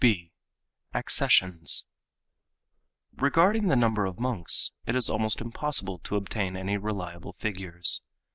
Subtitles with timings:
[0.03, 0.31] (b)
[0.95, 8.01] Accessions.—Regarding the number of monks it is almost impossible to obtain any reliable figures.